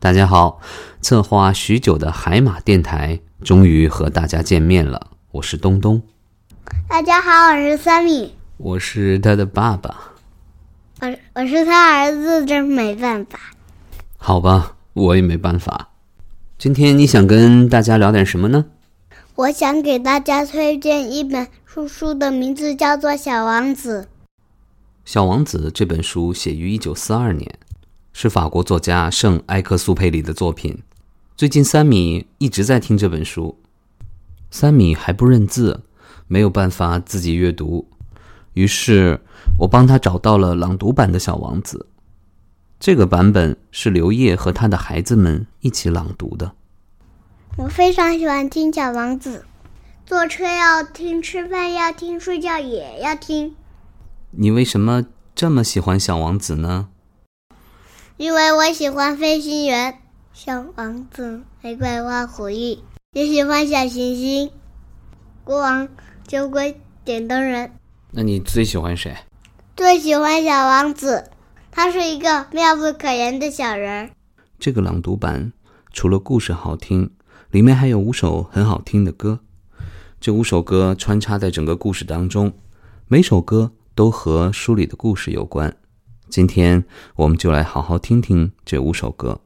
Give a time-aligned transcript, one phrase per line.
[0.00, 0.60] 大家好，
[1.00, 6.00] 策划许久的海马电台终于和大家见面了，我是东东。
[6.86, 10.12] 大家好，我是三米，我是他的爸爸。
[11.00, 13.40] 我我是他儿子，真没办法。
[14.16, 15.88] 好吧，我也没办法。
[16.56, 18.66] 今天你想跟大家聊点什么呢？
[19.34, 24.02] 我想给大家推荐一本书，书的名字叫做《小王子》。
[25.04, 27.58] 《小王子》这本书写于一九四二年。
[28.20, 30.82] 是法国作家圣埃克苏佩里的作品。
[31.36, 33.56] 最近三米一直在听这本书，
[34.50, 35.84] 三米还不认字，
[36.26, 37.86] 没有办法自己阅读，
[38.54, 39.20] 于是
[39.60, 41.86] 我帮他找到了朗读版的小王子。
[42.80, 46.50] 这个版本是刘烨和他的孩子们一起朗读的。
[47.56, 49.44] 我非常喜欢听小王子，
[50.04, 53.54] 坐车要听，吃饭要听，睡觉也要听。
[54.32, 55.04] 你为什么
[55.36, 56.88] 这么喜欢小王子呢？
[58.18, 60.00] 因为我喜欢飞行员
[60.32, 62.80] 小王子、玫瑰花狐狸，
[63.12, 64.50] 也喜欢小行星、
[65.44, 65.88] 国王、
[66.26, 67.70] 酒鬼、点灯人。
[68.10, 69.14] 那你最喜欢谁？
[69.76, 71.30] 最喜欢小王子，
[71.70, 74.10] 他是一个妙不可言的小人。
[74.58, 75.52] 这个朗读版
[75.92, 77.12] 除了故事好听，
[77.52, 79.38] 里面还有五首很好听的歌。
[80.20, 82.52] 这五首歌穿插在整个故事当中，
[83.06, 85.76] 每首歌都和书里的故事有关。
[86.30, 86.84] 今天
[87.16, 89.40] 我们就来好好听听这五首歌。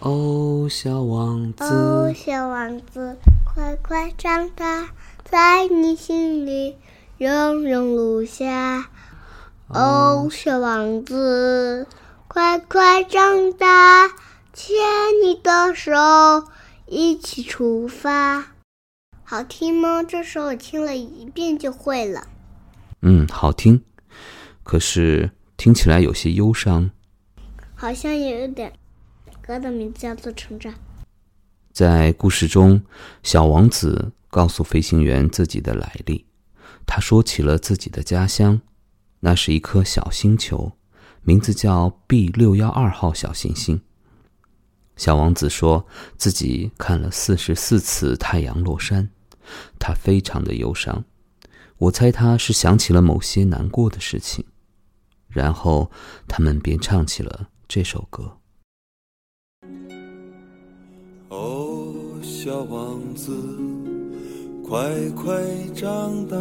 [0.00, 4.90] 哦，小王子，哦，小王子，快快长大，
[5.24, 6.76] 在你心里
[7.18, 8.90] 永永留下。
[9.68, 11.86] 哦，小王子，
[12.26, 14.08] 快快长大，
[14.52, 14.76] 牵
[15.22, 15.92] 你的手，
[16.86, 18.46] 一起出发。
[19.22, 20.02] 好听吗？
[20.02, 22.26] 这首我听了一遍就会了。
[23.02, 23.84] 嗯，好听。
[24.64, 25.30] 可是。
[25.58, 26.88] 听起来有些忧伤，
[27.74, 28.72] 好像有一点。
[29.42, 30.72] 歌的名字叫做《成长》。
[31.72, 32.80] 在故事中，
[33.24, 36.24] 小王子告诉飞行员自己的来历。
[36.86, 38.60] 他说起了自己的家乡，
[39.18, 40.70] 那是一颗小星球，
[41.22, 43.80] 名字叫 B 六幺二号小行星。
[44.96, 45.84] 小王子说
[46.16, 49.10] 自己看了四十四次太阳落山，
[49.80, 51.04] 他非常的忧伤。
[51.78, 54.44] 我猜他是想起了某些难过的事情。
[55.28, 55.90] 然后，
[56.26, 58.38] 他们便唱起了这首歌。
[61.28, 63.36] 哦，小王子，
[64.66, 64.78] 快
[65.10, 65.42] 快
[65.74, 66.36] 长大，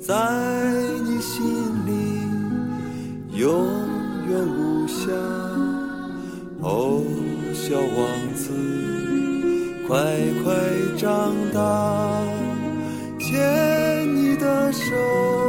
[0.00, 0.72] 在
[1.04, 1.44] 你心
[1.84, 1.90] 里
[3.36, 3.66] 永
[4.28, 5.10] 远无瑕。
[6.60, 7.02] 哦，
[7.52, 8.52] 小王子，
[9.88, 9.98] 快
[10.44, 10.54] 快
[10.96, 12.22] 长大，
[13.18, 15.41] 牵你的手。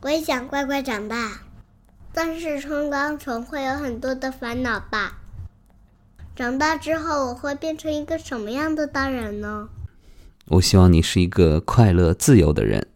[0.00, 1.40] 我也想乖乖长大，
[2.12, 5.18] 但是冲刚虫会有很多的烦恼吧？
[6.36, 9.70] 长大之后我会变成一个什么样的大人呢？
[10.48, 12.86] 我希望你是一个快乐、自由的人。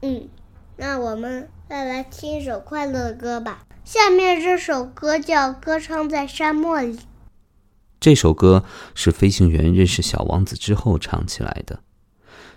[0.00, 0.28] 嗯，
[0.78, 3.64] 那我们再来听一首快乐的歌吧。
[3.82, 6.96] 下面这首歌叫《歌唱在沙漠里》。
[7.98, 8.62] 这首歌
[8.94, 11.80] 是飞行员认识小王子之后唱起来的。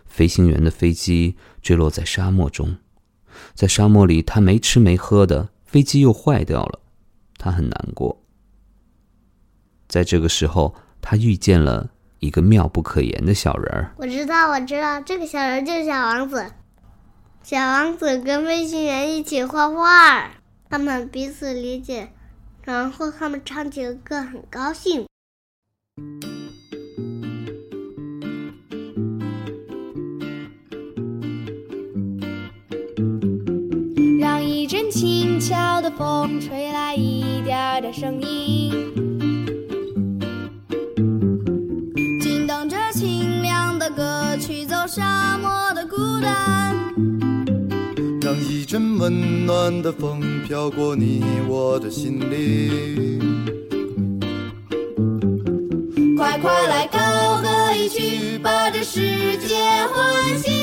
[0.05, 2.77] 飞行员的飞机坠落在沙漠中。
[3.53, 6.79] 在沙漠里，他没吃没喝的，飞机又坏掉了，
[7.37, 8.21] 他很难过。
[9.87, 11.89] 在这个时候，他遇见了
[12.19, 13.93] 一个妙不可言的小人儿。
[13.97, 16.45] 我知道，我知道，这个小人就是小王子。
[17.49, 20.33] 小王子跟飞行员一起画画，
[20.69, 22.09] 他们彼此理解，
[22.63, 25.07] 然后他们唱起了歌，很高兴。
[34.19, 38.71] 让一阵轻巧的风吹来一点点声音，
[42.21, 46.58] 惊动着清凉的歌曲，走沙漠的孤单。
[48.69, 53.17] 一阵温暖的风飘过你我的心里，
[56.15, 56.99] 快快来高
[57.41, 59.55] 歌一曲，把这世界
[59.91, 60.58] 唤醒。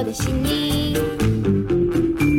[0.00, 0.94] 的心里，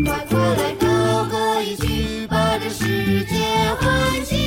[0.05, 3.35] 快快来高歌一曲，把这世界
[3.79, 4.39] 唤醒。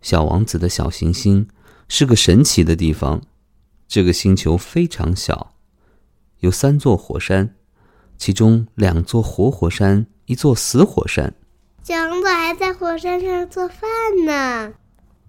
[0.00, 1.46] 小王子的小行星
[1.88, 3.22] 是个神奇的地方。
[3.86, 5.54] 这个星球非常小，
[6.40, 7.54] 有三座火山，
[8.16, 11.34] 其中两座活火山，一座死火山。
[11.82, 13.80] 小王子还在火山上做饭
[14.24, 14.74] 呢。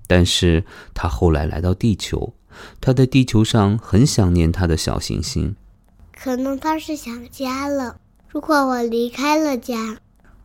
[0.08, 0.64] 但是
[0.94, 2.34] 他后来来到地球，
[2.80, 5.56] 他在地球上很想念他的小行星。
[6.14, 8.00] 可能他是想家了。
[8.30, 9.98] 如果我离开了家，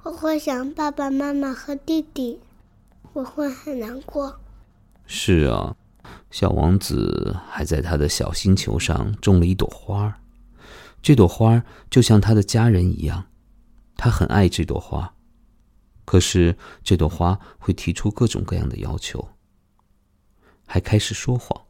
[0.02, 2.40] 我会想爸爸妈妈和弟弟，
[3.12, 4.40] 我会很难过。
[5.06, 5.76] 是啊，
[6.30, 10.20] 小王子还在他的小星球上种了一朵花，
[11.02, 13.26] 这朵花就像他的家人一样，
[13.96, 15.12] 他很爱这朵花。
[16.04, 19.28] 可是这朵花会提出各种各样的要求，
[20.66, 21.62] 还开始说谎。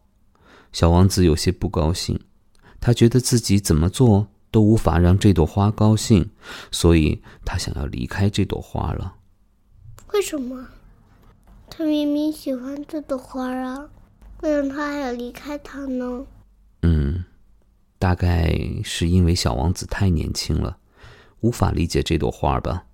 [0.72, 2.18] 小王子有些不高兴，
[2.80, 6.30] 他觉得自己怎么做都无法让这朵花高兴，
[6.70, 9.16] 所以他想要离开这朵花了。
[10.12, 10.68] 为什么？
[11.68, 13.90] 他明明喜欢这朵花啊，
[14.42, 16.24] 为什么他还要离开他呢？
[16.82, 17.24] 嗯，
[17.98, 20.78] 大概是因为小王子太年轻了，
[21.40, 22.86] 无法理解这朵花吧。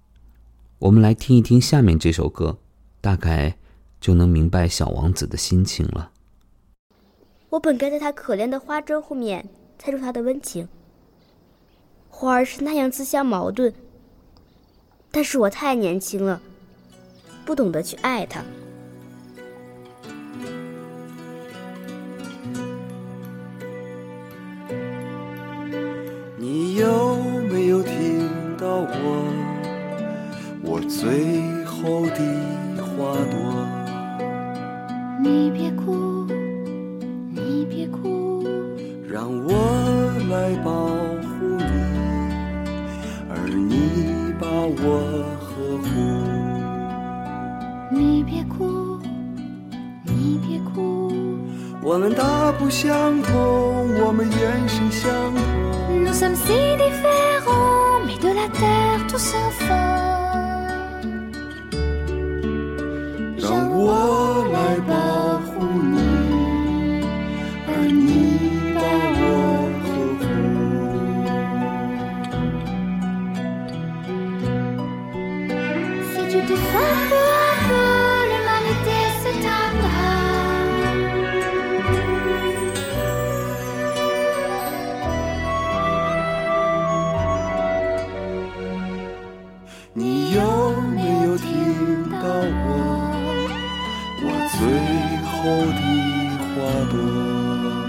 [0.80, 2.58] 我们来听一听下面这首歌，
[3.00, 3.56] 大概
[4.00, 6.10] 就能明白小王子的心情了。
[7.50, 10.68] 我本该在他可怜的花枝后面猜出他的温情。
[12.08, 13.72] 花儿是那样自相矛盾，
[15.12, 16.42] 但是我太年轻了，
[17.44, 18.42] 不懂得去爱它。
[28.92, 29.04] 我？
[30.62, 32.20] 我最后的
[32.82, 33.34] 花朵。
[35.22, 36.26] 你别哭，
[37.30, 38.44] 你别哭，
[39.08, 39.50] 让我
[40.30, 40.70] 来保
[41.22, 41.64] 护你，
[43.30, 44.84] 而你把我
[45.40, 45.46] 呵
[45.78, 45.86] 护。
[47.90, 48.98] 你别哭，
[50.04, 51.10] 你别哭。
[51.82, 53.34] 我们大不相同，
[54.04, 55.46] 我们眼神相同。
[94.28, 94.58] 我最
[95.24, 95.30] 后
[95.78, 95.80] 的
[96.52, 96.56] 花
[96.90, 97.85] 朵。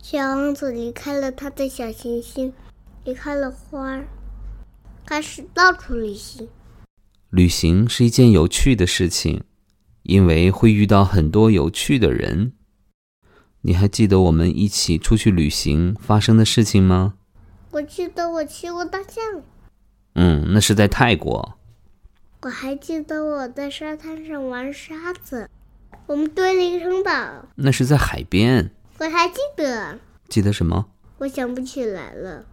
[0.00, 2.52] 小王子离开了他的小行星，
[3.04, 4.08] 离开了花儿，
[5.04, 6.48] 开始到处旅行。
[7.30, 9.42] 旅行是一件有趣的事情，
[10.04, 12.52] 因为会遇到很多有趣的人。
[13.62, 17.14] 你还记得我们一起出去旅行发生的事情吗？
[17.72, 19.42] 我记得我骑过大象，
[20.14, 21.58] 嗯，那是在泰国。
[22.42, 25.50] 我还记得我在沙滩上玩沙子，
[26.06, 27.10] 我们堆了一个城堡。
[27.56, 28.70] 那是在海边。
[28.98, 30.86] 我还记得，记得什么？
[31.18, 32.44] 我想不起来了，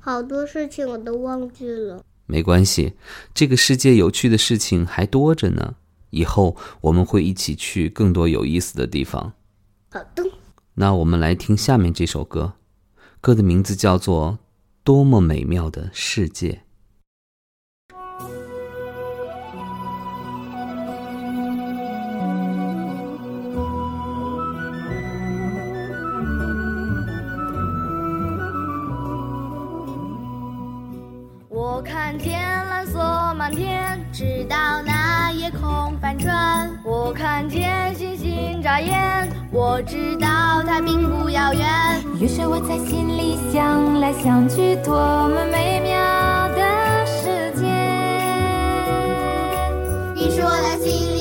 [0.00, 2.02] 好多事情我都忘记了。
[2.26, 2.94] 没关系，
[3.32, 5.76] 这个世界有趣的事情还多着呢。
[6.10, 9.32] 以后我们会一起去更多有意思的地方。
[9.90, 10.24] 好的，
[10.74, 12.54] 那我们来听下面这首歌，
[13.20, 14.32] 歌的名字叫做
[14.82, 16.50] 《多么美妙的世界》。
[36.22, 36.70] 转。
[36.84, 41.68] 我看见星星眨眼，我知道它并不遥远。
[42.20, 45.92] 于是我在心里想来想去，多么美妙
[46.56, 47.66] 的世界。
[50.14, 51.11] 你是我的心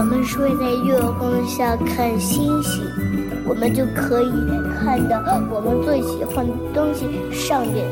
[0.00, 2.82] 我们睡在月光下看星星，
[3.46, 4.32] 我们就可以
[4.74, 5.20] 看到
[5.52, 7.84] 我们最喜欢的东西，上面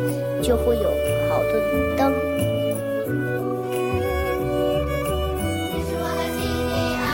[0.42, 0.84] 就会有
[1.28, 2.10] 好多的灯。
[5.70, 7.04] 你是我的心里暗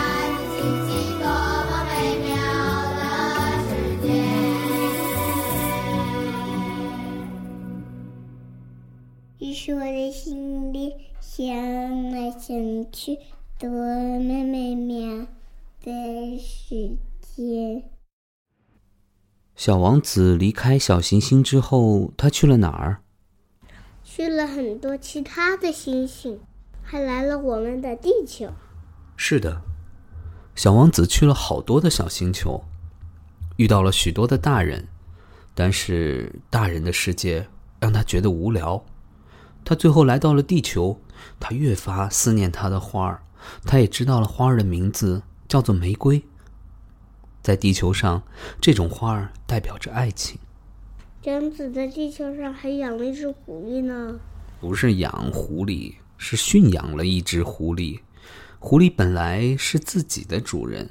[0.47, 1.27] 自庆幸，多
[1.67, 2.31] 么美妙
[2.95, 3.03] 的
[3.67, 4.07] 世界。
[9.41, 11.43] 于是我的心里想
[12.13, 12.57] 来想
[12.93, 13.19] 去，
[13.57, 15.27] 多么美妙
[15.81, 17.85] 的世界。
[19.55, 23.03] 小王子离开小行星之后，他去了哪儿？
[24.03, 26.41] 去了很多其他的星星，
[26.83, 28.51] 还来了我们的地球。
[29.17, 29.63] 是的，
[30.57, 32.65] 小王子去了好多的小星球，
[33.57, 34.89] 遇到了许多的大人，
[35.55, 37.47] 但是大人的世界
[37.79, 38.85] 让他觉得无聊。
[39.65, 41.01] 他最后来到了地球，
[41.39, 43.23] 他越发思念他的花儿，
[43.65, 46.25] 他也知道了花儿的名字叫做玫瑰。
[47.43, 48.23] 在地球上，
[48.61, 50.39] 这种花儿代表着爱情。
[51.25, 54.19] 杨子在地球上还养了一只狐狸呢。
[54.61, 58.01] 不是养狐狸，是驯养了一只狐狸。
[58.59, 60.91] 狐狸本来是自己的主人，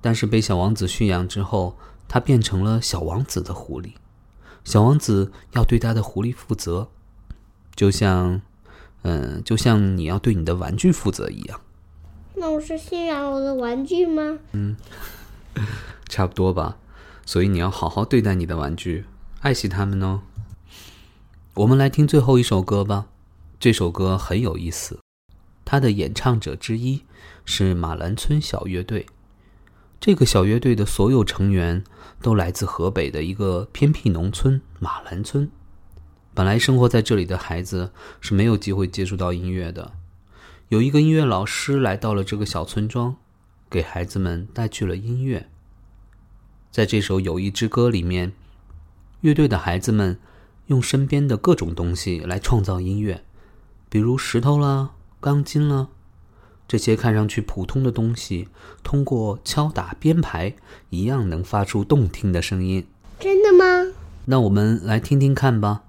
[0.00, 1.76] 但是被小王子驯养之后，
[2.06, 3.94] 它变成了小王子的狐狸。
[4.62, 6.88] 小王子要对他的狐狸负责，
[7.74, 8.40] 就像，
[9.02, 11.60] 嗯，就像你要对你的玩具负责一样。
[12.36, 14.38] 那我是欣赏我的玩具吗？
[14.52, 14.76] 嗯
[16.08, 16.76] 差不多吧。
[17.24, 19.06] 所以你要好好对待你的玩具，
[19.40, 20.20] 爱惜它们哦。
[21.54, 23.06] 我们来听最后一首歌吧。
[23.58, 24.98] 这首歌很有意思，
[25.64, 27.04] 它的演唱者之一
[27.46, 29.06] 是马兰村小乐队。
[29.98, 31.82] 这个小乐队的所有成员
[32.20, 35.50] 都来自河北的一个偏僻农村马兰村。
[36.34, 39.92] 本来生活在这里的孩子是没有机会接触到音乐的。
[40.70, 43.16] 有一个音乐老师来到了这个小村庄，
[43.68, 45.50] 给孩子们带去了音乐。
[46.70, 48.32] 在这首《友谊之歌》里面，
[49.20, 50.18] 乐队的孩子们
[50.68, 53.22] 用身边的各种东西来创造音乐，
[53.90, 55.88] 比如石头啦、钢筋啦，
[56.66, 58.48] 这些看上去普通的东西，
[58.82, 60.54] 通过敲打编排，
[60.88, 62.86] 一样能发出动听的声音。
[63.20, 63.92] 真的吗？
[64.24, 65.84] 那我们来听听看吧。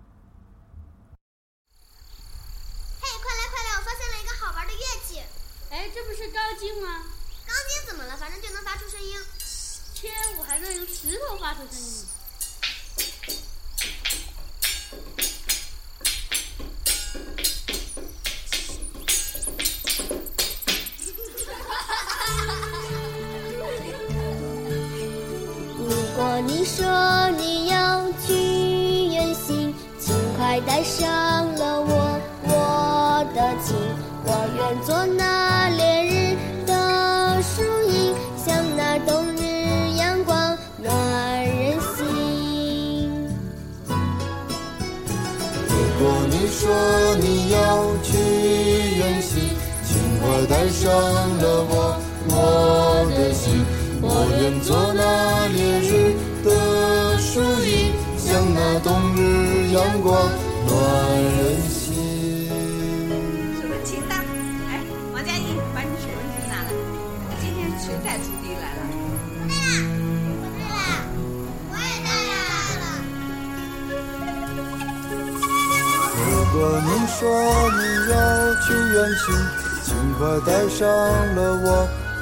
[26.16, 26.86] 果你说
[27.38, 28.34] 你要去
[29.14, 31.06] 远行，请快带上
[31.56, 33.76] 了我，我的情。
[34.24, 39.42] 我愿做那烈日的树荫，像那冬日
[39.98, 43.28] 阳光暖人心。
[45.68, 46.64] 如果你说
[47.20, 47.58] 你要
[48.04, 48.18] 去
[48.98, 49.34] 远行，
[49.84, 51.95] 请快带上了，我
[59.76, 60.16] 阳光
[60.68, 60.74] 暖
[61.22, 62.48] 人心。
[63.60, 64.16] 什么情呢？
[64.72, 64.80] 哎，
[65.14, 66.72] 王佳怡，把你水问题拿来。
[67.42, 68.80] 今天谁带朱迪来了？
[76.24, 77.20] 如果你说
[77.76, 78.16] 你要
[78.62, 79.28] 去远行，
[79.84, 81.68] 请快带上了我，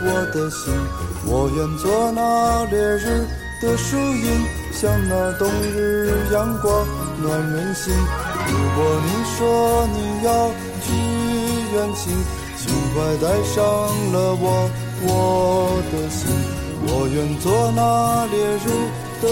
[0.02, 0.74] 我的心。
[1.28, 3.28] 我愿做那烈日
[3.62, 6.84] 的树影，像那冬日阳光
[7.24, 7.94] 暖人心。
[7.96, 10.52] 如果你说你要
[10.84, 10.92] 去
[11.74, 12.12] 远行，
[12.60, 13.64] 请快带上
[14.12, 14.70] 了我，
[15.08, 16.28] 我的心。
[16.86, 18.68] 我愿做那烈日
[19.22, 19.26] 的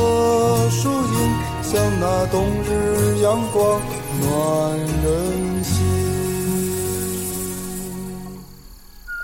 [0.72, 1.16] 树荫，
[1.62, 3.82] 像那冬日阳光
[4.22, 5.76] 暖人心。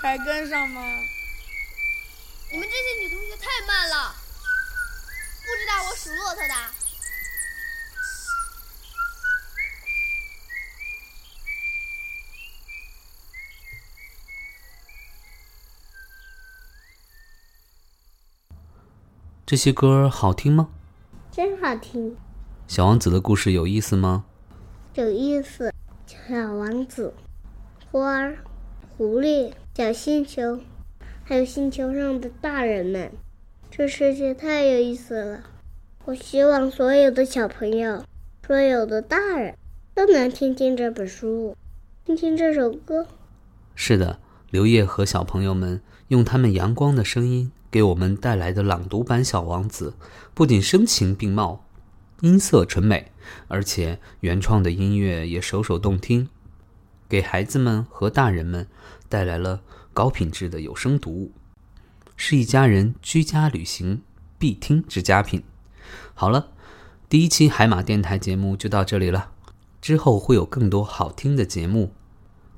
[0.02, 0.82] 快跟上嘛！
[2.52, 4.14] 你们这些女同学太慢了，
[5.40, 6.54] 不知道我属骆驼的。
[19.48, 20.68] 这些歌好听吗？
[21.30, 22.14] 真好听，
[22.66, 24.26] 小王子的故事有意思吗？
[24.92, 25.72] 有意思。
[26.06, 27.14] 小王子，
[27.90, 28.36] 花儿，
[28.98, 30.60] 狐狸，小星球，
[31.24, 33.10] 还有星球上的大人们，
[33.70, 35.40] 这世界太有意思了。
[36.04, 38.04] 我希望所有的小朋友，
[38.46, 39.56] 所有的大人，
[39.94, 41.56] 都能听听这本书，
[42.04, 43.06] 听听这首歌。
[43.74, 49.94] 是的，刘烨和小朋友们用他们阳光的声音给我们带来的朗读版《小王子》，
[50.32, 51.66] 不仅声情并茂，
[52.22, 53.12] 音色纯美，
[53.48, 56.30] 而且原创的音乐也首首动听，
[57.10, 58.66] 给孩子们和大人们
[59.10, 59.60] 带来了
[59.92, 61.32] 高品质的有声读物，
[62.16, 64.00] 是一家人居家旅行
[64.38, 65.42] 必听之佳品。
[66.14, 66.52] 好了，
[67.10, 69.32] 第一期海马电台节目就到这里了，
[69.82, 71.92] 之后会有更多好听的节目。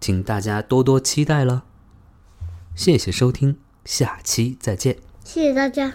[0.00, 1.64] 请大家多多期待了。
[2.74, 4.96] 谢谢收听，下期再见。
[5.24, 5.92] 谢谢大家。